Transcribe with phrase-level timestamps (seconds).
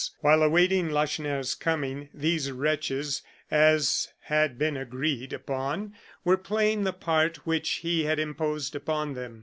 [0.21, 5.93] While awaiting Lacheneur's coming, these wretches, as had been agreed upon,
[6.23, 9.39] were playing the part which he had imposed upon them.